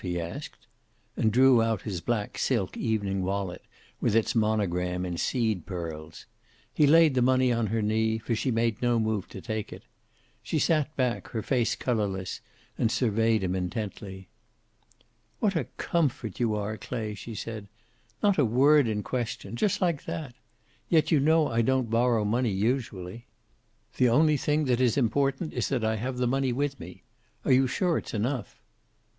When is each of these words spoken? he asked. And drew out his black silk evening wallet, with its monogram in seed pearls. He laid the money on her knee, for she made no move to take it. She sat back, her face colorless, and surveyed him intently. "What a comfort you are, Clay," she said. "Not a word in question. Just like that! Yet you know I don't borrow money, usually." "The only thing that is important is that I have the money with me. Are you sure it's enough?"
he 0.01 0.19
asked. 0.19 0.65
And 1.15 1.31
drew 1.31 1.61
out 1.61 1.83
his 1.83 2.01
black 2.01 2.35
silk 2.39 2.75
evening 2.75 3.21
wallet, 3.21 3.61
with 3.99 4.15
its 4.15 4.33
monogram 4.33 5.05
in 5.05 5.15
seed 5.17 5.67
pearls. 5.67 6.25
He 6.73 6.87
laid 6.87 7.13
the 7.13 7.21
money 7.21 7.51
on 7.53 7.67
her 7.67 7.83
knee, 7.83 8.17
for 8.17 8.33
she 8.33 8.49
made 8.49 8.81
no 8.81 8.99
move 8.99 9.27
to 9.27 9.41
take 9.41 9.71
it. 9.71 9.83
She 10.41 10.57
sat 10.57 10.95
back, 10.95 11.27
her 11.27 11.43
face 11.43 11.75
colorless, 11.75 12.41
and 12.79 12.91
surveyed 12.91 13.43
him 13.43 13.53
intently. 13.53 14.27
"What 15.39 15.55
a 15.55 15.65
comfort 15.77 16.39
you 16.39 16.55
are, 16.55 16.77
Clay," 16.77 17.13
she 17.13 17.35
said. 17.35 17.67
"Not 18.23 18.39
a 18.39 18.43
word 18.43 18.87
in 18.87 19.03
question. 19.03 19.55
Just 19.55 19.81
like 19.81 20.05
that! 20.05 20.33
Yet 20.89 21.11
you 21.11 21.19
know 21.19 21.47
I 21.47 21.61
don't 21.61 21.91
borrow 21.91 22.25
money, 22.25 22.49
usually." 22.49 23.27
"The 23.97 24.09
only 24.09 24.35
thing 24.37 24.65
that 24.65 24.81
is 24.81 24.97
important 24.97 25.53
is 25.53 25.69
that 25.69 25.83
I 25.83 25.97
have 25.97 26.17
the 26.17 26.25
money 26.25 26.51
with 26.51 26.79
me. 26.79 27.03
Are 27.45 27.51
you 27.51 27.67
sure 27.67 27.99
it's 27.99 28.15
enough?" 28.15 28.59